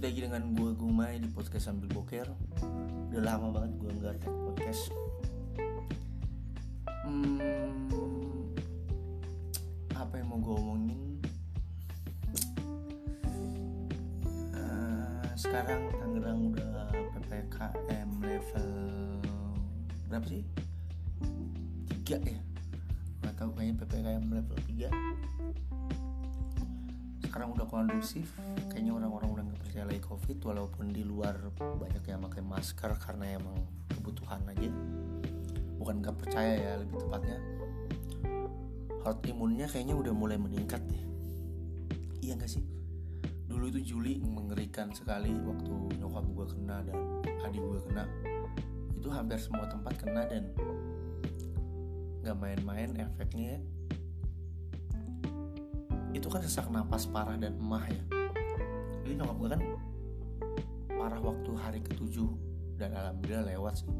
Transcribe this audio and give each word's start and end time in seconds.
Balik 0.00 0.16
lagi 0.16 0.32
dengan 0.32 0.44
gue 0.56 0.70
Gumai 0.80 1.20
di 1.20 1.28
podcast 1.28 1.68
sambil 1.68 1.92
boker. 1.92 2.24
Udah 3.12 3.20
lama 3.20 3.52
banget 3.52 3.84
gue 3.84 3.92
nggak 4.00 4.16
tag 4.24 4.32
podcast. 4.32 4.88
Hmm, 7.04 7.36
Apa 9.92 10.14
yang 10.16 10.32
mau 10.32 10.40
gue 10.40 10.56
omongin? 10.56 11.00
Uh, 14.56 15.20
Sekarang 15.36 15.92
Tangerang 15.92 16.48
udah 16.48 16.96
PPKM 17.20 18.08
level 18.24 18.72
Berapa 20.08 20.24
sih? 20.24 20.48
Tiga 21.92 22.24
ya? 22.24 22.40
Gak 23.20 23.36
tau 23.36 23.52
kayaknya 23.52 23.84
PPKM 23.84 24.24
level 24.32 24.56
3 24.64 25.69
sekarang 27.30 27.54
udah 27.54 27.66
kondusif 27.70 28.34
kayaknya 28.74 28.90
orang-orang 28.90 29.30
udah 29.30 29.44
nggak 29.46 29.60
percaya 29.62 29.84
lagi 29.86 30.02
covid 30.02 30.38
walaupun 30.42 30.90
di 30.90 31.06
luar 31.06 31.38
banyak 31.54 32.02
yang 32.02 32.26
pakai 32.26 32.42
masker 32.42 32.90
karena 32.98 33.38
emang 33.38 33.54
kebutuhan 33.94 34.42
aja. 34.50 34.66
Bukan 35.78 36.02
nggak 36.02 36.16
percaya 36.18 36.58
ya 36.58 36.72
lebih 36.82 36.98
tepatnya. 36.98 37.38
Herd 39.06 39.22
imunnya 39.30 39.70
kayaknya 39.70 39.94
udah 39.94 40.10
mulai 40.10 40.42
meningkat 40.42 40.82
deh. 40.90 41.02
Iya 42.18 42.34
nggak 42.34 42.50
sih? 42.50 42.66
Dulu 43.46 43.70
itu 43.70 43.94
Juli 43.94 44.18
mengerikan 44.18 44.90
sekali 44.90 45.30
waktu 45.30 46.02
nyokap 46.02 46.26
gue 46.34 46.46
kena 46.50 46.82
dan 46.82 46.98
adik 47.46 47.62
gue 47.62 47.80
kena. 47.86 48.10
Itu 48.98 49.06
hampir 49.14 49.38
semua 49.38 49.70
tempat 49.70 50.02
kena 50.02 50.26
dan 50.26 50.50
nggak 52.26 52.36
main-main 52.36 52.90
efeknya 52.98 53.54
ya 53.54 53.60
itu 56.12 56.26
kan 56.26 56.40
sesak 56.42 56.66
napas 56.68 57.06
parah 57.06 57.38
dan 57.38 57.54
emah 57.58 57.84
ya. 57.86 58.02
Jadi 59.02 59.12
nyokap 59.18 59.36
gue 59.36 59.48
kan 59.48 59.62
parah 60.90 61.20
waktu 61.22 61.50
hari 61.56 61.80
ketujuh 61.82 62.30
dan 62.76 62.94
alhamdulillah 62.94 63.46
lewat 63.50 63.84
sih. 63.84 63.90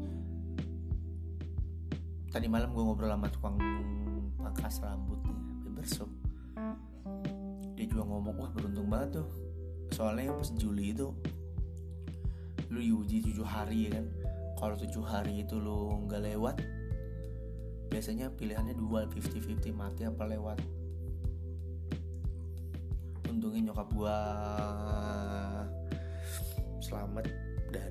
Tadi 2.31 2.47
malam 2.47 2.71
gue 2.71 2.83
ngobrol 2.83 3.11
sama 3.11 3.27
tukang 3.27 3.59
pangkas 4.39 4.79
rambut 4.83 5.19
nih 5.27 5.37
barbershop 5.67 6.09
dia 7.81 7.89
juga 7.89 8.05
ngomong 8.05 8.37
wah 8.37 8.51
beruntung 8.53 8.93
banget 8.93 9.17
tuh. 9.17 9.27
Soalnya 9.89 10.37
pas 10.37 10.53
Juli 10.53 10.93
itu 10.93 11.09
lu 12.69 12.77
diuji 12.77 13.25
tujuh 13.25 13.41
hari 13.41 13.89
ya 13.89 13.97
kan? 13.97 14.05
Kalau 14.61 14.75
tujuh 14.77 15.01
hari 15.01 15.41
itu 15.41 15.57
lu 15.57 16.05
nggak 16.05 16.21
lewat 16.29 16.61
biasanya 17.89 18.29
pilihannya 18.37 18.77
dua 18.77 19.09
50-50 19.09 19.73
mati 19.73 20.05
apa 20.05 20.23
lewat 20.29 20.61
untungnya 23.41 23.73
nyokap 23.73 23.89
gua. 23.97 24.17
Selamat 26.77 27.25
dan 27.73 27.89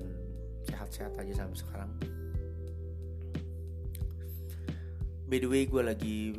sehat-sehat 0.63 1.11
aja 1.19 1.43
sampai 1.43 1.59
sekarang. 1.59 1.91
By 5.27 5.43
the 5.43 5.51
way 5.51 5.67
gue 5.67 5.83
lagi 5.83 6.31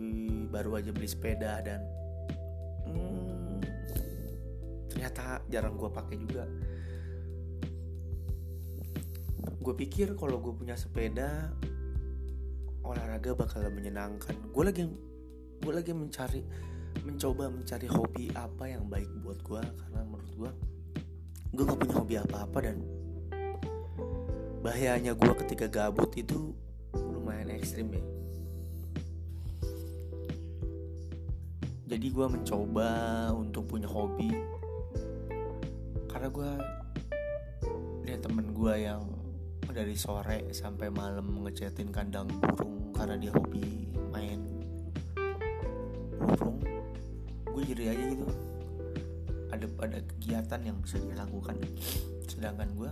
baru 0.49 0.81
aja 0.81 0.97
beli 0.97 1.05
sepeda 1.05 1.61
dan 1.61 1.85
hmm, 2.89 3.61
ternyata 4.89 5.45
jarang 5.53 5.77
gue 5.77 5.93
pakai 5.93 6.17
juga. 6.17 6.49
Gue 9.61 9.75
pikir 9.77 10.17
kalau 10.17 10.41
gue 10.41 10.57
punya 10.57 10.73
sepeda 10.73 11.53
olahraga 12.81 13.37
bakal 13.37 13.61
menyenangkan. 13.69 14.41
Gue 14.57 14.65
lagi 14.65 14.89
gue 15.61 15.73
lagi 15.77 15.93
mencari 15.93 16.73
mencoba 17.01 17.49
mencari 17.49 17.89
hobi 17.89 18.29
apa 18.37 18.69
yang 18.69 18.85
baik 18.87 19.09
buat 19.25 19.41
gue 19.41 19.63
karena 19.65 20.01
menurut 20.05 20.35
gue 20.37 20.51
gue 21.53 21.65
gak 21.69 21.79
punya 21.81 21.95
hobi 21.97 22.15
apa-apa 22.21 22.59
dan 22.65 22.77
bahayanya 24.63 25.13
gue 25.13 25.33
ketika 25.45 25.67
gabut 25.67 26.09
itu 26.15 26.55
lumayan 26.95 27.51
ekstrim 27.51 27.91
ya. 27.93 28.05
Jadi 31.93 32.09
gue 32.09 32.27
mencoba 32.31 32.89
untuk 33.37 33.69
punya 33.69 33.85
hobi. 33.85 34.33
Karena 36.09 36.29
gue 36.33 36.51
lihat 38.09 38.25
temen 38.25 38.55
gue 38.57 38.75
yang 38.81 39.05
dari 39.73 39.97
sore 39.97 40.49
sampai 40.57 40.89
malam 40.89 41.45
ngechatin 41.45 41.89
kandang 41.93 42.29
burung 42.41 42.93
karena 42.93 43.17
dia 43.17 43.33
hobi 43.33 43.89
main 44.13 44.41
burung 46.21 46.61
gue 47.53 47.63
jadi 47.77 47.93
aja 47.93 48.05
gitu. 48.17 48.27
Ada 49.53 49.67
ada 49.85 49.99
kegiatan 50.01 50.61
yang 50.65 50.77
bisa 50.81 50.97
dilakukan 50.97 51.61
sedangkan 52.25 52.73
gue 52.73 52.91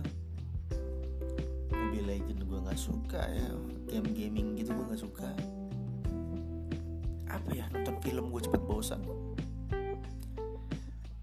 Mobile 1.73 2.07
Legend 2.07 2.41
gue 2.45 2.59
nggak 2.61 2.79
suka 2.79 3.21
ya. 3.25 3.49
Game 3.89 4.09
gaming 4.13 4.53
gitu 4.55 4.71
gue 4.71 4.85
nggak 4.85 5.01
suka. 5.01 5.27
Apa 7.27 7.49
ya 7.57 7.65
nonton 7.73 7.97
film 8.05 8.29
gue 8.29 8.41
cepet 8.45 8.61
bosan. 8.63 9.01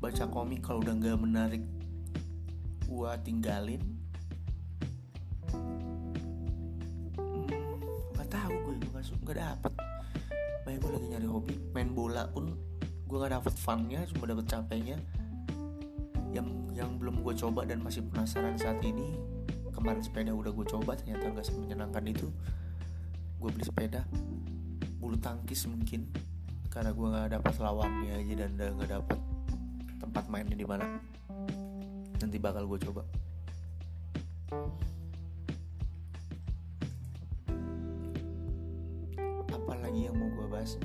Baca 0.02 0.24
komik 0.26 0.66
kalau 0.66 0.82
udah 0.82 0.94
nggak 0.98 1.18
menarik 1.22 1.62
gue 2.90 3.10
tinggalin. 3.22 3.82
Nggak 8.12 8.28
hmm, 8.28 8.34
tahu 8.34 8.54
gue 8.66 8.74
nggak 8.82 9.06
suka 9.06 9.22
nggak 9.22 9.38
dapet. 9.38 9.72
Banyak 10.66 10.80
gue 10.82 10.90
lagi 10.90 11.06
nyari 11.14 11.28
hobi 11.30 11.54
main 11.72 11.94
bola 11.94 12.26
pun 12.34 12.68
gue 13.08 13.16
gak 13.16 13.32
dapet 13.40 13.54
funnya 13.56 14.04
cuma 14.12 14.28
dapet 14.28 14.44
capeknya. 14.44 15.00
Yang 16.28 16.48
yang 16.76 17.00
belum 17.00 17.24
gue 17.24 17.34
coba 17.40 17.64
dan 17.64 17.80
masih 17.80 18.04
penasaran 18.04 18.60
saat 18.60 18.84
ini 18.84 19.16
kemarin 19.72 20.04
sepeda 20.04 20.36
udah 20.36 20.52
gue 20.52 20.66
coba 20.68 20.92
ternyata 20.92 21.32
gak 21.32 21.48
semenyenangkan 21.48 22.04
itu. 22.04 22.28
Gue 23.40 23.48
beli 23.48 23.64
sepeda 23.64 24.04
bulu 25.00 25.16
tangkis 25.16 25.64
mungkin 25.64 26.04
karena 26.68 26.92
gue 26.92 27.06
gak 27.08 27.32
dapet 27.32 27.54
lawannya 27.56 28.12
aja 28.12 28.34
dan 28.44 28.50
udah 28.60 28.68
gak 28.76 28.90
dapet 29.00 29.18
tempat 30.04 30.24
mainnya 30.28 30.56
di 30.60 30.68
mana. 30.68 31.00
Nanti 32.20 32.36
bakal 32.36 32.68
gue 32.68 32.78
coba. 32.84 33.02
Apalagi 39.48 40.12
yang 40.12 40.16
mau 40.20 40.28
gue 40.28 40.46
bahas 40.52 40.76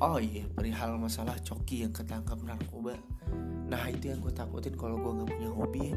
oh 0.00 0.16
iya 0.16 0.48
perihal 0.48 0.96
masalah 0.96 1.36
coki 1.44 1.84
yang 1.84 1.92
ketangkap 1.92 2.40
narkoba. 2.40 2.96
Nah 3.68 3.84
itu 3.92 4.08
yang 4.08 4.24
gue 4.24 4.32
takutin 4.32 4.72
kalau 4.72 4.96
gue 4.96 5.12
nggak 5.12 5.28
punya 5.28 5.50
hobi. 5.52 5.80
Ya. 5.92 5.96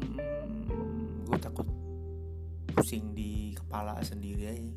hmm, 0.00 1.28
gue 1.28 1.38
takut 1.38 1.68
pusing 2.72 3.12
di 3.12 3.52
kepala 3.52 4.00
sendiri 4.00 4.44
aja. 4.48 4.72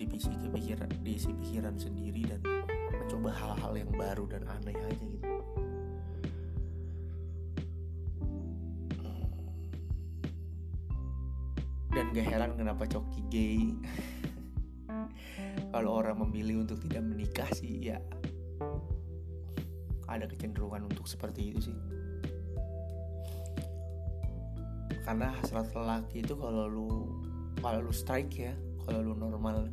Diisi 0.00 0.32
kepikiran 0.32 0.90
diisi 1.04 1.30
pikiran 1.34 1.76
sendiri 1.76 2.24
dan 2.24 2.40
mencoba 2.94 3.30
hal-hal 3.34 3.72
yang 3.76 3.90
baru 3.92 4.24
dan 4.30 4.46
aneh 4.46 4.74
aja 4.78 5.04
gitu. 5.04 5.28
Dan 11.90 12.14
gak 12.14 12.22
heran 12.22 12.54
kenapa 12.54 12.86
coki 12.86 13.20
gay 13.34 13.74
kalau 15.70 16.02
orang 16.02 16.18
memilih 16.26 16.66
untuk 16.66 16.82
tidak 16.82 17.02
menikah 17.06 17.48
sih 17.54 17.90
ya 17.90 17.98
ada 20.10 20.26
kecenderungan 20.26 20.90
untuk 20.90 21.06
seperti 21.06 21.54
itu 21.54 21.70
sih. 21.70 21.78
Karena 25.06 25.30
hasrat 25.38 25.70
lelaki 25.70 26.26
itu 26.26 26.34
kalau 26.34 26.66
lu 26.66 26.88
kalau 27.62 27.78
lu 27.86 27.94
strike 27.94 28.34
ya 28.34 28.54
kalau 28.82 29.06
lu 29.06 29.14
normal 29.14 29.70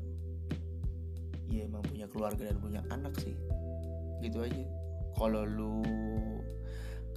ya 1.49 1.65
emang 1.65 1.81
punya 1.81 2.05
keluarga 2.05 2.53
dan 2.53 2.57
punya 2.61 2.81
anak 2.93 3.17
sih. 3.17 3.33
Gitu 4.21 4.45
aja. 4.45 4.65
Kalau 5.17 5.41
lu 5.49 5.81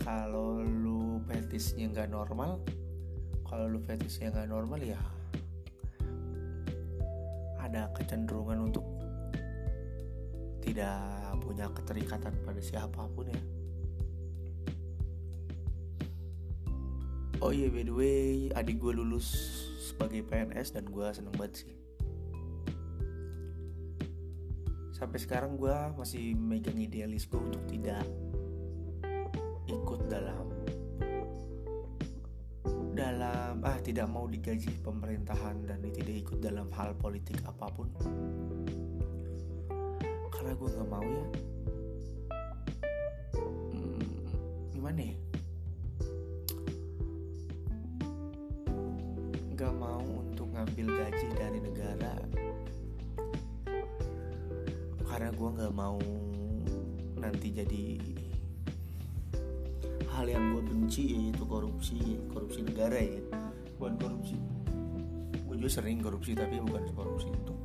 kalau 0.00 0.64
lu 0.64 1.20
fetisnya 1.28 1.92
nggak 1.92 2.08
normal 2.08 2.64
kalau 3.44 3.68
lu 3.68 3.78
fetisnya 3.84 4.32
nggak 4.32 4.48
normal 4.48 4.80
ya 4.80 4.96
ada 7.70 7.86
kecenderungan 7.94 8.66
untuk 8.66 8.82
tidak 10.58 10.98
punya 11.38 11.70
keterikatan 11.70 12.34
pada 12.42 12.58
siapa 12.58 13.06
pun 13.14 13.30
ya. 13.30 13.40
Oh 17.40 17.54
iya 17.54 17.72
by 17.72 17.86
the 17.86 17.94
way 17.94 18.50
adik 18.52 18.82
gue 18.82 18.92
lulus 18.92 19.32
sebagai 19.80 20.26
PNS 20.26 20.76
dan 20.76 20.84
gue 20.90 21.06
seneng 21.14 21.32
banget 21.38 21.64
sih. 21.64 21.72
Sampai 24.92 25.16
sekarang 25.22 25.56
gue 25.56 25.72
masih 25.96 26.36
megang 26.36 26.76
idealis 26.76 27.24
gue 27.24 27.40
untuk 27.40 27.64
tidak 27.70 28.04
dalam 33.00 33.64
ah 33.64 33.80
tidak 33.80 34.12
mau 34.12 34.28
digaji 34.28 34.76
pemerintahan 34.84 35.64
dan 35.64 35.80
tidak 35.80 36.20
ikut 36.20 36.38
dalam 36.44 36.68
hal 36.76 36.92
politik 37.00 37.40
apa 37.48 37.72
pun? 37.72 37.88
Karena 40.28 40.52
gue 40.52 40.68
nggak 40.68 40.88
mau 40.92 41.08
ya. 41.08 41.26
Hmm, 43.72 44.04
gimana 44.76 45.00
ya? 45.00 45.16
Nggak 49.56 49.74
mau 49.80 50.04
untuk 50.04 50.52
ngambil 50.52 50.86
gaji 51.00 51.28
dari 51.40 51.58
negara. 51.64 52.14
Karena 55.08 55.30
gue 55.32 55.48
nggak 55.56 55.72
mau 55.72 56.00
nanti 57.16 57.48
jadi 57.48 57.84
hal 60.16 60.26
yang 60.26 60.54
gue 60.56 60.62
benci 60.66 61.14
yaitu 61.14 61.44
korupsi 61.46 62.18
korupsi 62.30 62.66
negara 62.66 62.98
ya. 62.98 63.22
Bukan 63.78 63.94
korupsi. 63.96 64.36
Gue 65.46 65.56
juga 65.56 65.70
sering 65.70 66.02
korupsi 66.02 66.34
tapi 66.34 66.58
bukan 66.58 66.84
korupsi 66.92 67.28
untuk 67.30 67.58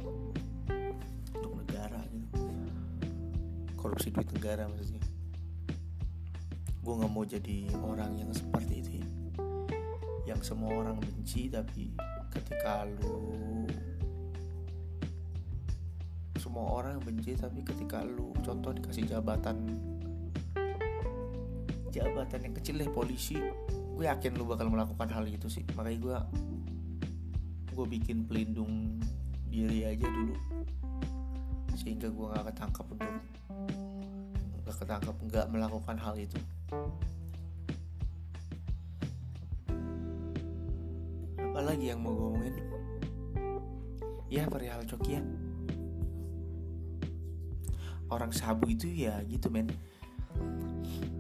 untuk 1.34 1.54
negara 1.66 2.00
gitu. 2.10 2.42
Korupsi 3.78 4.14
duit 4.14 4.30
negara 4.34 4.70
maksudnya. 4.70 5.04
Gue 6.86 6.94
nggak 7.02 7.12
mau 7.12 7.26
jadi 7.26 7.58
orang 7.82 8.12
yang 8.22 8.32
seperti 8.32 8.74
itu 8.82 8.92
ya. 9.02 9.08
yang 10.26 10.42
semua 10.42 10.74
orang 10.74 10.98
benci 10.98 11.54
tapi 11.54 11.94
ketika 12.34 12.90
lu 12.98 13.70
semua 16.42 16.82
orang 16.82 16.98
benci 17.02 17.38
tapi 17.38 17.62
ketika 17.62 18.02
lu 18.02 18.34
contoh 18.42 18.74
dikasih 18.74 19.06
jabatan 19.06 19.66
jabatan 21.96 22.52
yang 22.52 22.56
kecil 22.60 22.76
deh 22.76 22.92
polisi. 22.92 23.40
Gue 23.96 24.12
yakin 24.12 24.36
lu 24.36 24.44
bakal 24.44 24.68
melakukan 24.68 25.08
hal 25.08 25.24
itu 25.24 25.48
sih. 25.48 25.64
Makanya 25.80 26.00
gue 26.04 26.18
gue 27.72 27.86
bikin 27.88 28.28
pelindung 28.28 29.00
diri 29.48 29.88
aja 29.88 30.04
dulu. 30.04 30.36
Sehingga 31.80 32.12
gue 32.12 32.26
nggak 32.28 32.52
ketangkap 32.52 32.86
untuk 32.92 33.12
nggak 34.68 34.76
ketangkap 34.76 35.16
nggak 35.24 35.46
melakukan 35.48 35.96
hal 35.96 36.16
itu. 36.20 36.40
Apalagi 41.40 41.96
yang 41.96 42.04
mau 42.04 42.12
gue 42.12 42.28
ngomongin 42.36 42.56
ya 44.28 44.44
perihal 44.52 44.84
coki 44.84 45.16
ya 45.16 45.24
orang 48.10 48.32
sabu 48.34 48.70
itu 48.70 48.90
ya 48.90 49.22
gitu 49.26 49.50
men. 49.50 49.70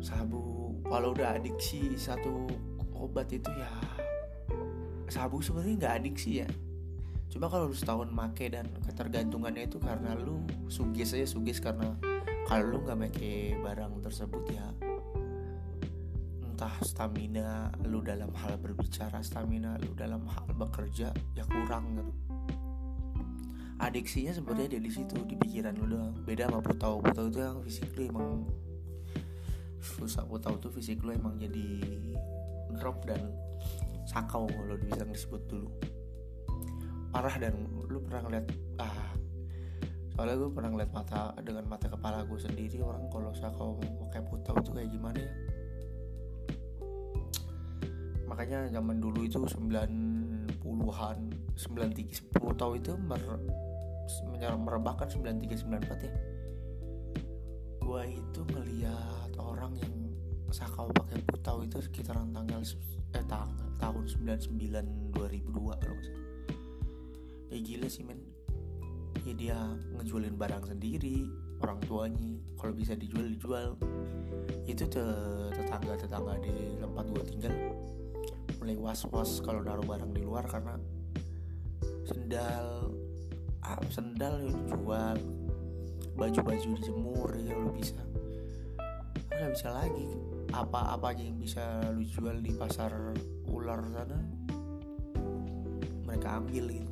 Sabu 0.03 0.64
kalau 0.85 1.11
udah 1.11 1.37
adiksi 1.37 1.97
satu 1.97 2.49
obat 2.95 3.29
itu 3.33 3.49
ya 3.53 3.69
sabu 5.09 5.39
sebenarnya 5.41 5.75
nggak 5.85 5.95
adiksi 6.01 6.31
ya. 6.41 6.49
Cuma 7.29 7.51
kalau 7.51 7.67
lu 7.67 7.75
setahun 7.75 8.09
make 8.15 8.47
dan 8.47 8.69
ketergantungannya 8.87 9.67
itu 9.67 9.77
karena 9.77 10.15
lu 10.15 10.39
sugis 10.71 11.11
aja 11.13 11.27
sugis 11.27 11.59
karena 11.59 11.93
kalau 12.47 12.77
lu 12.77 12.77
nggak 12.85 12.97
make 12.97 13.59
barang 13.59 13.99
tersebut 14.05 14.43
ya 14.55 14.65
entah 16.55 16.71
stamina 16.87 17.67
lu 17.83 17.99
dalam 17.99 18.31
hal 18.31 18.55
berbicara 18.55 19.19
stamina 19.19 19.75
lu 19.83 19.91
dalam 19.91 20.23
hal 20.23 20.47
bekerja 20.55 21.11
ya 21.35 21.43
kurang 21.43 21.99
gitu. 21.99 22.13
Adiksinya 23.75 24.31
sebenarnya 24.31 24.71
ada 24.71 24.79
di 24.79 24.91
situ 24.91 25.19
di 25.27 25.35
pikiran 25.35 25.75
lu 25.75 25.91
doang. 25.91 26.15
Beda 26.23 26.47
sama 26.47 26.63
putau 26.63 27.03
putau 27.03 27.27
itu 27.27 27.43
yang 27.43 27.59
fisik 27.59 27.91
lu 27.99 28.07
emang 28.07 28.47
susah 29.85 30.25
putau 30.25 30.57
tuh 30.57 30.73
fisik 30.73 31.05
lu 31.05 31.13
emang 31.13 31.37
jadi 31.37 32.01
drop 32.81 33.05
dan 33.05 33.21
sakau 34.09 34.49
kalau 34.49 34.75
bisa 34.81 35.05
disebut 35.05 35.41
dulu. 35.45 35.69
Parah 37.13 37.37
dan 37.37 37.69
lu 37.85 38.01
pernah 38.01 38.25
ngeliat 38.25 38.45
ah 38.81 39.13
soalnya 40.15 40.39
gue 40.39 40.51
pernah 40.51 40.71
ngeliat 40.71 40.91
mata 40.95 41.35
dengan 41.43 41.67
mata 41.67 41.91
kepala 41.91 42.23
gue 42.23 42.39
sendiri 42.39 42.79
orang 42.79 43.03
kalau 43.11 43.35
sakau 43.35 43.75
pakai 44.07 44.23
putau 44.23 44.55
itu 44.59 44.71
kayak 44.73 44.89
gimana 44.91 45.19
ya? 45.19 45.31
Makanya 48.25 48.59
zaman 48.73 48.99
dulu 48.99 49.23
itu 49.27 49.37
90-an 49.37 49.91
93 51.55 52.35
putau 52.35 52.75
itu 52.75 52.91
mer 52.99 53.21
merebakkan 54.59 55.07
9394 55.07 56.07
ya. 56.07 56.13
Gue 57.79 58.01
itu 58.11 58.41
ngeliat 58.51 59.24
orang 59.41 59.75
yang 59.79 59.93
sakau 60.53 60.87
pakai 60.93 61.19
putau 61.27 61.65
itu 61.65 61.81
sekitaran 61.83 62.31
tanggal 62.31 62.63
eh 63.15 63.25
tanggal 63.27 63.69
tahun 63.81 64.03
99 64.07 65.15
2002 65.15 65.81
kalau 65.81 65.95
nggak 65.95 66.15
ya 67.51 67.57
gila 67.59 67.87
sih 67.87 68.03
men. 68.03 68.19
Ya 69.25 69.33
dia 69.33 69.57
ngejualin 69.97 70.37
barang 70.37 70.69
sendiri 70.69 71.25
orang 71.63 71.81
tuanya. 71.87 72.37
Kalau 72.61 72.73
bisa 72.77 72.93
dijual 72.93 73.25
dijual. 73.25 73.73
Itu 74.69 74.85
tetangga 74.85 75.97
tetangga 75.97 76.37
di 76.41 76.77
tempat 76.77 77.05
gue 77.09 77.23
tinggal 77.25 77.53
mulai 78.65 78.81
was 78.81 79.05
was 79.13 79.45
kalau 79.45 79.61
naruh 79.61 79.85
barang 79.85 80.09
di 80.09 80.25
luar 80.25 80.41
karena 80.49 80.73
sendal 82.09 82.89
ah, 83.61 83.77
sendal 83.93 84.41
ya 84.41 84.53
dijual 84.65 85.17
baju-baju 86.17 86.69
dijemur 86.79 87.29
ya 87.37 87.53
lo 87.53 87.69
bisa 87.69 88.01
nggak 89.35 89.51
bisa 89.51 89.69
lagi? 89.71 90.07
Apa-apa 90.55 91.11
aja 91.11 91.23
yang 91.27 91.35
bisa 91.35 91.63
lu 91.91 92.07
jual 92.07 92.39
di 92.39 92.55
pasar 92.55 92.91
ular 93.51 93.83
sana? 93.91 94.19
Mereka 96.07 96.27
ambil 96.39 96.71
gitu. 96.71 96.91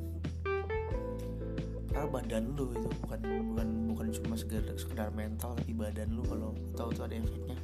Karena 1.88 2.10
badan 2.10 2.44
lu 2.58 2.74
itu 2.74 2.88
bukan 3.06 3.20
bukan 3.54 3.68
bukan 3.94 4.06
cuma 4.20 4.34
sekedar 4.36 4.66
sekedar 4.76 5.08
mental 5.14 5.54
tapi 5.56 5.72
badan 5.72 6.12
lu 6.12 6.22
kalau 6.26 6.52
tahu 6.76 6.92
tuh 6.92 7.08
ada 7.08 7.16
efeknya. 7.16 7.56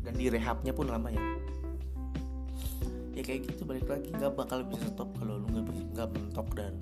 Dan 0.00 0.12
di 0.16 0.32
rehabnya 0.32 0.72
pun 0.72 0.88
lama 0.88 1.12
ya. 1.12 1.24
Ya 3.12 3.22
kayak 3.26 3.52
gitu 3.52 3.68
balik 3.68 3.90
lagi. 3.90 4.14
Nggak 4.14 4.32
bakal 4.38 4.64
bisa 4.64 4.88
stop 4.88 5.12
kalau 5.18 5.42
lu 5.42 5.46
nggak 5.50 5.66
nggak 5.92 6.08
mentok 6.14 6.48
dan 6.56 6.78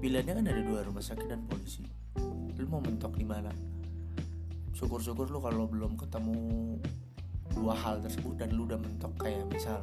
pilihannya 0.00 0.32
kan 0.36 0.44
ada 0.48 0.62
dua 0.64 0.80
rumah 0.86 1.04
sakit 1.04 1.28
dan 1.28 1.44
polisi. 1.44 1.84
Lu 2.56 2.64
mau 2.70 2.80
mentok 2.80 3.18
di 3.18 3.26
mana 3.26 3.73
syukur-syukur 4.74 5.30
lu 5.30 5.38
kalau 5.38 5.70
belum 5.70 5.94
ketemu 5.94 6.76
dua 7.54 7.74
hal 7.78 8.02
tersebut 8.02 8.34
dan 8.34 8.50
lu 8.50 8.66
udah 8.66 8.76
mentok 8.76 9.14
kayak 9.22 9.46
misal 9.46 9.78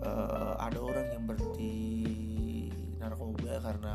uh, 0.00 0.56
ada 0.56 0.80
orang 0.80 1.06
yang 1.12 1.24
berhenti 1.28 1.76
narkoba 2.96 3.60
karena 3.60 3.94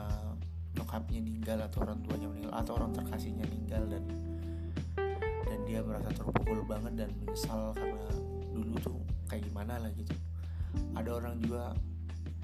nyokapnya 0.78 1.20
meninggal 1.22 1.60
atau 1.66 1.82
orang 1.82 1.98
tuanya 2.06 2.28
meninggal 2.30 2.54
atau 2.54 2.74
orang 2.78 2.92
terkasihnya 2.94 3.46
meninggal 3.50 3.84
dan 3.90 4.04
dan 5.50 5.60
dia 5.66 5.82
merasa 5.82 6.10
terpukul 6.14 6.62
banget 6.70 6.94
dan 6.94 7.10
menyesal 7.18 7.74
karena 7.74 8.06
dulu 8.54 8.74
tuh 8.82 9.00
kayak 9.26 9.50
gimana 9.50 9.82
lah 9.82 9.90
gitu. 9.98 10.14
Ada 10.94 11.10
orang 11.10 11.42
juga 11.42 11.74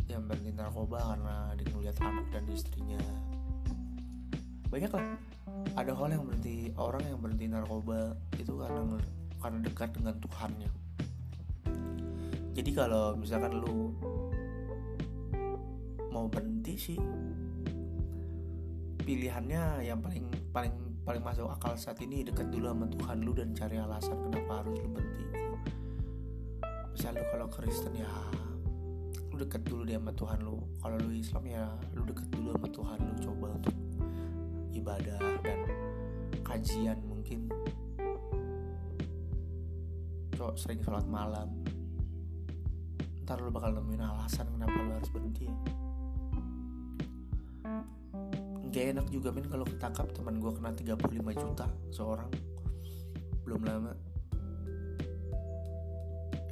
yang 0.09 0.25
berhenti 0.25 0.57
narkoba 0.57 1.13
karena 1.13 1.35
dia 1.53 1.67
ngeliat 1.69 1.97
anak 2.01 2.25
dan 2.33 2.43
istrinya. 2.49 3.01
Banyak 4.69 4.91
lah 4.93 5.05
ada 5.77 5.95
hal 5.95 6.11
yang 6.11 6.23
berhenti 6.27 6.73
orang 6.75 7.03
yang 7.07 7.19
berhenti 7.23 7.45
narkoba 7.47 8.17
itu 8.35 8.53
karena 8.57 8.99
karena 9.39 9.59
dekat 9.63 9.89
dengan 9.95 10.15
Tuhannya. 10.19 10.71
Jadi 12.59 12.71
kalau 12.75 13.15
misalkan 13.15 13.55
lu 13.55 13.95
mau 16.11 16.27
berhenti 16.27 16.75
sih 16.75 16.99
pilihannya 19.07 19.87
yang 19.87 20.03
paling 20.03 20.27
paling 20.51 20.75
paling 21.07 21.23
masuk 21.23 21.47
akal 21.47 21.73
saat 21.79 21.97
ini 22.03 22.27
dekat 22.27 22.51
dulu 22.51 22.69
sama 22.69 22.85
Tuhan 22.91 23.17
lu 23.23 23.31
dan 23.31 23.55
cari 23.55 23.79
alasan 23.79 24.17
kenapa 24.27 24.61
harus 24.61 24.75
lu 24.83 24.89
berhenti. 24.91 25.25
Misalnya 26.93 27.23
lu 27.23 27.27
kalau 27.31 27.47
Kristen 27.47 27.93
ya 27.95 28.11
lu 29.31 29.35
dekat 29.39 29.63
dulu 29.63 29.87
dia 29.87 29.97
sama 29.97 30.11
Tuhan 30.11 30.39
lu. 30.43 30.59
Kalau 30.83 30.97
lu 30.99 31.09
Islam 31.15 31.43
ya 31.47 31.63
lu 31.95 32.03
dekat 32.03 32.27
dulu 32.27 32.49
sama 32.59 32.67
Tuhan 32.67 32.97
lu. 32.99 33.13
Coba 33.23 33.47
untuk 33.55 33.75
ibadah 34.73 35.19
dan 35.41 35.59
kajian 36.45 36.97
mungkin. 37.05 37.49
Cok 40.33 40.55
sering 40.55 40.81
sholat 40.81 41.05
malam. 41.05 41.51
Ntar 43.25 43.43
lu 43.43 43.51
bakal 43.53 43.77
nemuin 43.77 44.01
alasan 44.01 44.49
kenapa 44.55 44.77
lu 44.81 44.91
harus 44.95 45.11
berhenti. 45.13 45.47
Gak 48.69 48.85
enak 48.93 49.07
juga 49.09 49.33
min 49.33 49.49
kalau 49.49 49.65
ketangkap 49.65 50.13
teman 50.13 50.37
gue 50.37 50.51
kena 50.53 50.71
35 50.73 51.41
juta 51.41 51.65
seorang. 51.89 52.29
Belum 53.45 53.61
lama. 53.65 53.93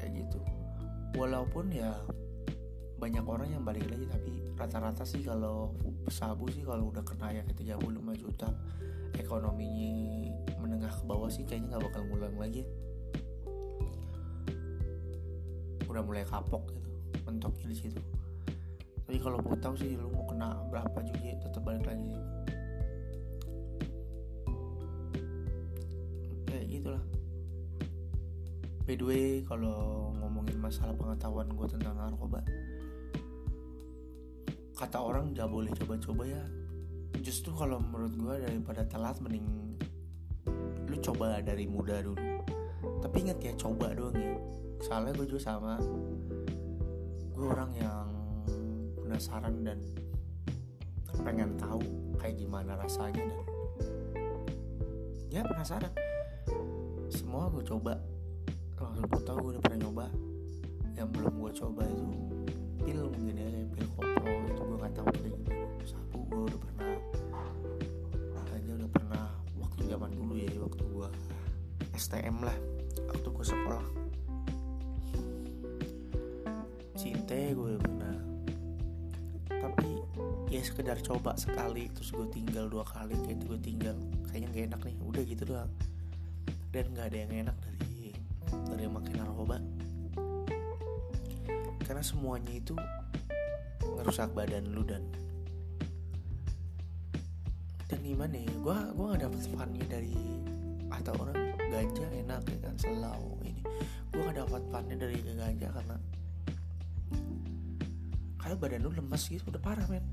Kayak 0.01 0.25
gitu. 0.25 0.39
Walaupun 1.17 1.69
ya 1.73 1.93
banyak 2.97 3.25
orang 3.25 3.53
yang 3.53 3.61
balik 3.61 3.85
lagi 3.85 4.09
tapi 4.09 4.31
rata-rata 4.57 5.05
sih 5.05 5.21
kalau 5.21 5.77
sabu 6.09 6.49
sih 6.49 6.65
kalau 6.65 6.89
udah 6.89 7.05
kena 7.05 7.29
ya 7.29 7.45
ke 7.45 7.53
35 7.61 7.77
juta 8.17 8.49
ekonominya 9.13 9.93
menengah 10.57 10.89
ke 10.89 11.03
bawah 11.05 11.29
sih 11.29 11.45
kayaknya 11.45 11.77
nggak 11.77 11.83
bakal 11.89 12.01
ngulang 12.09 12.37
lagi. 12.41 12.65
Udah 15.87 16.03
mulai 16.03 16.25
kapok 16.25 16.73
gitu 16.73 16.89
mentoknya 17.25 17.65
di 17.69 17.77
situ. 17.77 18.01
Tapi 19.07 19.17
kalau 19.23 19.39
tahu 19.39 19.75
sih 19.77 19.95
lu 19.95 20.11
mau 20.11 20.25
kena 20.25 20.57
berapa 20.67 20.99
juga 21.05 21.37
tetap 21.39 21.61
balik 21.63 21.85
lagi. 21.85 22.11
Kayak 26.49 26.65
gitulah. 26.67 27.03
By 28.83 28.95
the 28.95 29.05
way 29.05 29.27
kalau 29.43 30.11
ngomongin 30.17 30.57
masalah 30.59 30.95
pengetahuan 30.95 31.51
gue 31.51 31.67
tentang 31.67 31.95
narkoba 31.99 32.39
kata 34.77 35.01
orang 35.01 35.33
gak 35.33 35.49
boleh 35.49 35.73
coba-coba 35.73 36.23
ya. 36.29 36.43
Justru 37.17 37.49
kalau 37.57 37.81
menurut 37.81 38.13
gue 38.13 38.35
daripada 38.45 38.85
telat 38.85 39.17
mending 39.17 39.73
lu 40.85 40.97
coba 41.01 41.41
dari 41.41 41.65
muda 41.65 41.97
dulu. 42.05 42.21
Tapi 43.01 43.25
ingat 43.25 43.41
ya 43.41 43.57
coba 43.57 43.89
doang 43.97 44.13
ya. 44.13 44.37
Soalnya 44.85 45.17
gue 45.17 45.25
juga 45.25 45.41
sama. 45.49 45.81
Gue 47.33 47.45
orang 47.49 47.73
yang 47.73 48.05
penasaran 49.01 49.65
dan 49.65 49.81
pengen 51.25 51.57
tahu 51.57 51.81
kayak 52.21 52.37
gimana 52.37 52.77
rasanya 52.77 53.25
dan 53.25 53.41
ya 55.33 55.41
penasaran. 55.41 55.93
Semua 57.09 57.49
gue 57.49 57.65
coba. 57.65 57.97
Kalau 58.77 58.93
lu 58.93 59.19
tahu 59.25 59.37
gue 59.41 59.51
udah 59.57 59.63
pernah 59.65 59.79
nyoba. 59.89 60.05
Yang 60.93 61.09
belum 61.17 61.33
gue 61.41 61.51
coba 61.65 61.81
itu 61.89 62.05
pil 62.87 63.03
mungkin 63.11 63.35
ya 63.35 63.47
kayak 63.51 63.67
pil 63.75 63.87
kopro 63.99 64.31
itu 64.47 64.61
gue 64.63 64.77
nggak 64.79 64.93
tahu 64.95 65.07
kayak 65.11 65.33
gimana. 65.35 65.67
Sabu 65.83 66.19
gue 66.23 66.41
udah 66.47 66.59
pernah 66.63 66.95
aja 68.55 68.71
udah 68.79 68.89
pernah 68.95 69.25
waktu 69.59 69.81
zaman 69.91 70.09
dulu 70.15 70.33
ya 70.39 70.47
waktu 70.63 70.83
gue 70.87 71.09
STM 71.99 72.37
lah 72.47 72.57
waktu 73.11 73.27
gue 73.27 73.43
sekolah. 73.43 73.85
Cinte 76.95 77.41
gue 77.51 77.65
udah 77.75 77.81
pernah. 77.83 78.15
Tapi 79.51 79.89
ya 80.47 80.63
sekedar 80.63 80.95
coba 81.03 81.35
sekali 81.35 81.91
terus 81.91 82.15
gue 82.15 82.23
tinggal 82.31 82.71
dua 82.71 82.87
kali 82.87 83.19
kayak 83.27 83.35
itu 83.35 83.45
gue 83.51 83.59
tinggal 83.59 83.99
kayaknya 84.31 84.47
gak 84.55 84.63
enak 84.71 84.81
nih 84.87 84.95
udah 85.03 85.23
gitu 85.27 85.43
doang. 85.43 85.71
Dan 86.71 86.95
nggak 86.95 87.11
ada 87.11 87.17
yang 87.19 87.51
enak 87.51 87.57
dari 87.67 88.15
dari 88.47 88.87
makin 88.87 89.15
narkoba 89.19 89.59
karena 91.87 92.03
semuanya 92.03 92.51
itu 92.51 92.75
ngerusak 93.97 94.35
badan 94.35 94.67
lu 94.75 94.83
dan 94.83 95.01
dan 97.87 97.99
gimana 98.03 98.35
ya 98.35 98.51
gue 98.51 98.77
gue 98.91 99.05
nggak 99.07 99.21
dapet 99.23 99.41
funnya 99.47 99.85
dari 99.87 100.15
atau 100.91 101.13
orang 101.23 101.55
ganja 101.67 102.05
enak 102.11 102.41
ya 102.47 102.57
kan 102.63 102.75
selalu 102.79 103.31
ini. 103.43 103.63
Gue 104.11 104.21
gak 104.23 104.37
dapat 104.43 104.63
funnya 104.71 104.95
dari 104.95 105.17
ganja 105.23 105.67
karena 105.71 105.95
karena 108.37 108.55
badan 108.55 108.81
lu 108.87 108.91
lemes 108.95 109.23
gitu 109.27 109.43
udah 109.51 109.61
parah 109.61 109.87
men. 109.91 110.03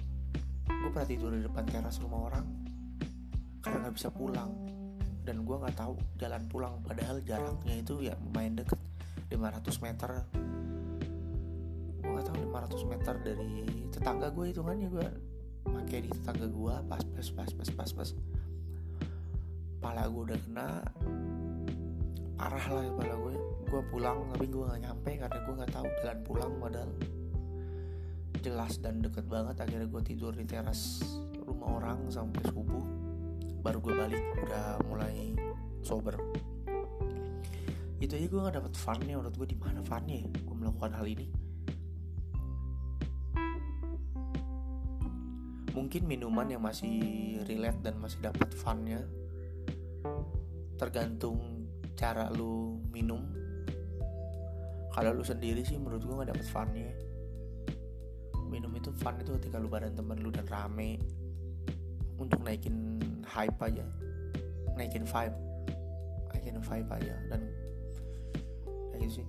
Gue 0.66 0.90
pernah 0.90 1.08
tidur 1.08 1.30
di 1.34 1.42
depan 1.42 1.64
teras 1.66 2.02
rumah 2.02 2.30
orang 2.30 2.46
karena 3.64 3.88
nggak 3.88 3.96
bisa 3.96 4.12
pulang 4.12 4.52
dan 5.24 5.40
gue 5.40 5.56
nggak 5.56 5.72
tahu 5.72 5.96
jalan 6.20 6.42
pulang 6.52 6.74
padahal 6.84 7.16
jaraknya 7.24 7.80
itu 7.80 8.04
ya 8.04 8.12
main 8.36 8.52
deket 8.52 8.76
500 9.32 9.64
meter 9.80 10.10
nggak 12.14 12.30
tahu 12.30 12.38
500 12.46 12.90
meter 12.94 13.14
dari 13.26 13.66
tetangga 13.90 14.30
gue 14.30 14.44
hitungannya 14.54 14.86
gue 14.86 15.06
pakai 15.66 15.98
di 16.06 16.10
tetangga 16.14 16.46
gue 16.46 16.74
pas 16.86 17.02
pas 17.02 17.28
pas 17.34 17.50
pas 17.50 17.70
pas 17.74 17.90
pas. 17.90 18.10
Pala 19.82 20.06
gue 20.06 20.22
udah 20.30 20.38
kena 20.46 20.68
parah 22.38 22.66
lah 22.70 22.84
kepala 22.86 23.14
gue 23.18 23.34
gue 23.66 23.82
pulang 23.90 24.18
tapi 24.30 24.46
gue 24.46 24.62
nggak 24.62 24.80
nyampe 24.86 25.10
karena 25.18 25.38
gue 25.42 25.54
nggak 25.58 25.72
tahu 25.74 25.86
jalan 26.02 26.20
pulang 26.22 26.52
padahal 26.62 26.90
jelas 28.44 28.72
dan 28.78 29.00
deket 29.00 29.24
banget 29.26 29.56
akhirnya 29.58 29.88
gue 29.88 30.02
tidur 30.04 30.32
di 30.36 30.44
teras 30.46 31.02
rumah 31.42 31.82
orang 31.82 31.98
sampai 32.12 32.42
subuh. 32.54 32.84
Baru 33.64 33.80
gue 33.80 33.94
balik 33.96 34.22
udah 34.44 34.78
mulai 34.86 35.32
sober. 35.80 36.14
Itu 37.98 38.20
aja 38.20 38.26
gue 38.28 38.40
gak 38.44 38.56
dapet 38.60 38.74
funnya 38.76 39.16
menurut 39.16 39.32
gue 39.32 39.48
di 39.48 39.56
mana 39.56 39.80
funnya 39.80 40.20
ya 40.20 40.28
gue 40.28 40.56
melakukan 40.60 40.92
hal 40.92 41.08
ini 41.08 41.43
mungkin 45.84 46.08
minuman 46.08 46.48
yang 46.48 46.64
masih 46.64 46.96
relate 47.44 47.76
dan 47.84 48.00
masih 48.00 48.16
dapat 48.24 48.48
funnya. 48.56 49.04
Tergantung 50.80 51.68
cara 51.92 52.32
lu 52.32 52.80
minum. 52.88 53.20
Kalau 54.96 55.12
lu 55.12 55.20
sendiri 55.20 55.60
sih 55.60 55.76
menurut 55.76 56.00
gue 56.08 56.16
gak 56.24 56.32
dapet 56.32 56.48
funnya. 56.48 56.88
Minum 58.48 58.72
itu 58.72 58.88
fun 58.96 59.20
itu 59.20 59.36
ketika 59.36 59.60
lu 59.60 59.68
badan 59.68 59.92
temen 59.92 60.24
lu 60.24 60.32
dan 60.32 60.48
rame. 60.48 60.96
Untuk 62.16 62.40
naikin 62.40 62.96
hype 63.28 63.60
aja. 63.60 63.84
Naikin 64.80 65.04
vibe. 65.04 65.36
Naikin 66.32 66.64
vibe 66.64 66.90
aja 66.96 67.14
dan 67.28 67.44
kayak 68.88 69.04
gitu 69.04 69.20
sih. 69.20 69.26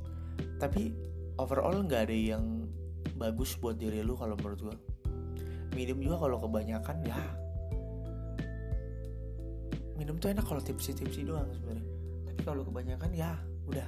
Tapi 0.55 0.95
overall 1.35 1.83
nggak 1.83 2.07
ada 2.07 2.15
yang 2.15 2.63
bagus 3.19 3.59
buat 3.59 3.75
diri 3.75 3.99
lu 4.07 4.15
kalau 4.15 4.39
menurut 4.39 4.71
gua 4.71 4.75
minum 5.75 5.99
juga 5.99 6.15
kalau 6.23 6.39
kebanyakan 6.39 6.97
ya. 7.03 7.19
Minum 9.99 10.15
tuh 10.15 10.31
enak 10.31 10.47
kalau 10.47 10.63
tipsi-tipsi 10.63 11.27
doang 11.27 11.51
sebenarnya. 11.51 11.87
Tapi 12.31 12.41
kalau 12.47 12.63
kebanyakan 12.63 13.11
ya 13.11 13.35
udah 13.67 13.87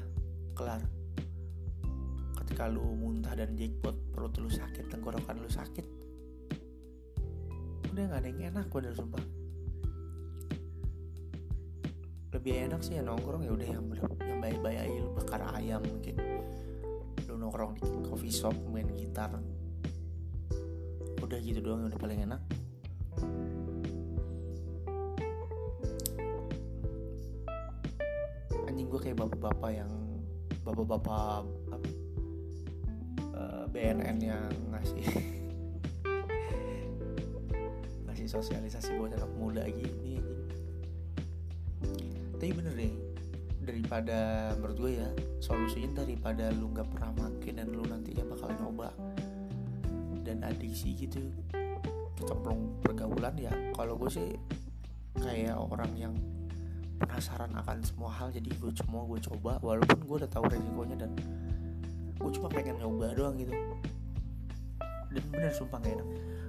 kelar. 0.51 0.83
Ketika 2.43 2.67
lu 2.67 2.83
muntah 2.99 3.33
dan 3.33 3.55
jackpot 3.55 3.95
perut 4.11 4.35
lu 4.37 4.51
sakit 4.51 4.91
tenggorokan 4.91 5.39
lu 5.39 5.49
sakit 5.49 5.97
udah 7.97 8.13
nggak 8.13 8.21
ada 8.21 8.29
yang 8.29 8.53
enak 8.53 8.69
bener 8.69 8.93
sumpah. 8.93 9.25
Lebih 12.29 12.69
enak 12.69 12.85
sih 12.85 12.93
ya 12.93 13.01
nongkrong 13.01 13.41
ya 13.41 13.51
udah 13.57 13.67
yang 13.73 13.89
yang 14.21 14.37
aja 14.69 15.01
lu 15.01 15.09
bakar 15.17 15.41
ayam 15.57 15.81
mungkin. 15.81 16.13
Lu 17.25 17.41
nongkrong 17.41 17.81
di 17.81 17.89
coffee 18.05 18.29
shop 18.29 18.53
main 18.69 18.85
gitar 18.93 19.33
udah 21.27 21.39
gitu 21.43 21.59
doang 21.59 21.83
yang 21.83 21.91
udah 21.91 21.99
paling 21.99 22.23
enak. 22.23 22.39
Anjing 28.63 28.87
gue 28.87 28.99
kayak 29.03 29.19
bapak-bapak 29.19 29.71
yang 29.75 29.91
bapak-bapak 30.63 31.43
apa 31.71 31.87
uh, 33.35 33.63
BNN 33.71 34.17
yang 34.23 34.51
ngasih 34.71 35.03
ngasih 38.07 38.27
sosialisasi 38.27 38.99
buat 38.99 39.15
anak 39.15 39.31
muda 39.39 39.63
gini 39.67 40.19
tapi 42.37 42.53
bener 42.53 42.73
deh 42.77 42.93
daripada 43.63 44.51
menurut 44.59 44.77
gue 44.77 44.91
ya 44.99 45.09
solusinya 45.39 46.03
daripada 46.03 46.51
lu 46.53 46.69
nggak 46.71 46.87
pernah 46.91 47.11
makin 47.17 47.53
dan 47.59 47.67
lu 47.73 47.83
nantinya 47.83 48.23
bakal 48.29 48.49
nyoba 48.55 48.93
dan 50.27 50.43
adiksi 50.43 50.91
gitu. 50.99 51.23
Kecemplung 52.19 52.83
pergaulan 52.83 53.39
ya. 53.39 53.53
Kalau 53.71 53.95
gue 53.95 54.11
sih 54.11 54.27
kayak 55.15 55.55
orang 55.55 55.91
yang 55.95 56.13
penasaran 56.97 57.53
akan 57.53 57.77
semua 57.85 58.09
hal 58.09 58.33
jadi 58.33 58.49
gue 58.57 58.71
semua 58.73 59.05
gue 59.05 59.21
coba 59.21 59.61
walaupun 59.61 60.01
gue 60.01 60.15
udah 60.25 60.29
tahu 60.29 60.49
resikonya 60.49 61.05
dan 61.05 61.11
gue 62.17 62.31
cuma 62.35 62.49
pengen 62.49 62.75
nyoba 62.81 63.13
doang 63.15 63.37
gitu. 63.39 63.53
Dan 65.07 65.23
bener 65.31 65.53
sumpah 65.55 65.79
gak 65.79 65.93
enak. 65.95 66.07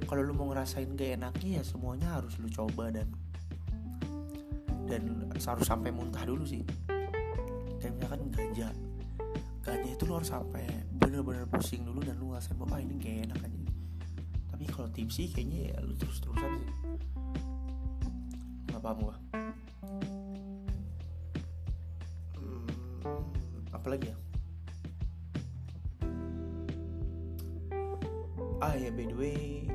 Kalau 0.08 0.22
lu 0.24 0.32
mau 0.34 0.50
ngerasain 0.50 0.88
gak 0.98 1.20
enaknya 1.20 1.60
ya 1.60 1.62
semuanya 1.62 2.18
harus 2.18 2.34
lu 2.40 2.48
coba 2.50 2.90
dan 2.90 3.06
dan 4.88 5.30
harus 5.36 5.66
sampai 5.68 5.92
muntah 5.92 6.24
dulu 6.24 6.42
sih. 6.48 6.64
Kayak 7.78 7.92
misalkan 8.00 8.20
ganja. 8.32 8.68
Ganja 9.62 9.90
itu 9.92 10.02
lu 10.08 10.16
harus 10.16 10.32
sampai 10.32 10.64
bener-bener 10.96 11.44
pusing 11.46 11.84
dulu 11.84 12.00
dan 12.00 12.16
lu 12.16 12.32
ngerasain 12.32 12.56
bahwa 12.56 12.80
ah, 12.80 12.80
ini 12.80 12.94
gak 12.96 13.16
enak 13.28 13.40
aja 13.44 13.57
kalau 14.72 14.88
tipsi 14.92 15.26
kayaknya 15.32 15.72
ya 15.72 15.76
lu 15.82 15.94
terus-terusan 15.96 16.52
sih 16.60 16.72
nggak 18.68 18.82
paham 18.84 18.98
gua. 19.02 19.16
Hmm, 22.38 23.26
apa 23.74 23.86
lagi 23.90 24.06
ya? 24.12 24.16
Ah 28.62 28.74
ya 28.78 28.90
by 28.94 29.06
the 29.06 29.16
way 29.16 29.66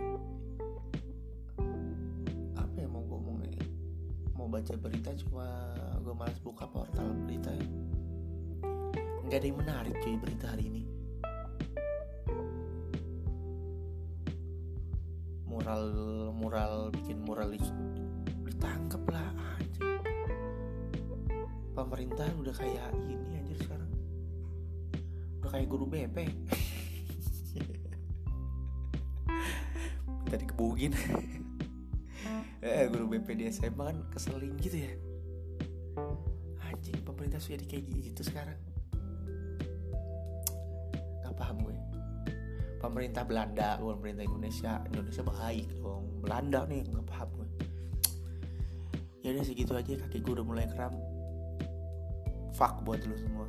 apa 2.56 2.76
yang 2.80 2.92
mau 2.96 3.04
gue 3.04 3.18
omongin? 3.18 3.56
Mau 4.40 4.48
baca 4.48 4.72
berita 4.80 5.12
cuma 5.28 5.48
gue 6.00 6.14
malas 6.16 6.40
buka 6.40 6.64
portal 6.70 7.12
berita 7.28 7.52
ya. 7.52 7.68
Nggak 9.28 9.38
ada 9.42 9.48
yang 9.52 9.60
menarik 9.60 9.96
cuy 10.00 10.16
berita 10.16 10.48
hari 10.54 10.72
ini 10.72 10.93
mural 15.64 15.88
mural 16.36 16.74
bikin 16.92 17.24
mural 17.24 17.56
ditangkap 18.44 19.00
lah 19.08 19.32
anjir 19.56 19.96
pemerintah 21.72 22.28
udah 22.36 22.52
kayak 22.52 22.92
ini 23.08 23.40
anjir 23.40 23.56
sekarang. 23.64 23.88
Udah 25.40 25.56
kayak 25.56 25.72
guru 25.72 25.88
BP 25.88 26.18
tadi 30.28 30.44
kebugin. 30.44 30.92
Eh 32.64 32.88
guru 32.88 33.12
BP 33.12 33.28
di 33.36 33.44
SMA 33.52 33.92
kan 33.92 34.04
keselin 34.12 34.60
gitu 34.60 34.84
ya. 34.84 34.92
Anjing 36.68 37.00
pemerintah 37.08 37.40
sudah 37.40 37.60
kayak 37.64 37.88
gitu 37.88 38.24
sekarang 38.24 38.73
pemerintah 42.84 43.24
Belanda 43.24 43.80
bukan 43.80 43.96
pemerintah 44.04 44.28
Indonesia. 44.28 44.84
Indonesia 44.92 45.24
baik 45.24 45.68
dong. 45.80 46.04
Belanda 46.20 46.68
nih 46.68 46.84
nggak 46.84 47.08
paham 47.08 47.30
gue 47.40 47.48
ya 49.24 49.32
udah 49.32 49.46
segitu 49.48 49.72
aja 49.72 49.96
kaki 49.96 50.20
gue 50.20 50.34
udah 50.36 50.46
mulai 50.46 50.68
kram. 50.68 50.92
Fuck 52.54 52.84
buat 52.86 53.02
lu 53.08 53.16
semua 53.18 53.48